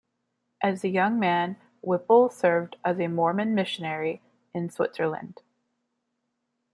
As 0.63 0.83
a 0.83 0.87
young 0.87 1.19
man, 1.19 1.57
Whipple 1.81 2.27
served 2.31 2.75
as 2.83 2.99
a 2.99 3.05
Mormon 3.05 3.53
missionary 3.53 4.23
in 4.51 4.67
Switzerland. 4.71 5.43